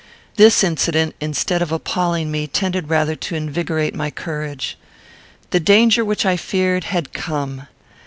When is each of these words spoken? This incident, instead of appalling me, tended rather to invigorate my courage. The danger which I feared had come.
This 0.35 0.63
incident, 0.63 1.13
instead 1.19 1.61
of 1.61 1.71
appalling 1.71 2.31
me, 2.31 2.47
tended 2.47 2.89
rather 2.89 3.15
to 3.17 3.35
invigorate 3.35 3.93
my 3.93 4.09
courage. 4.09 4.75
The 5.51 5.59
danger 5.59 6.03
which 6.03 6.25
I 6.25 6.37
feared 6.37 6.85
had 6.85 7.13
come. 7.13 7.67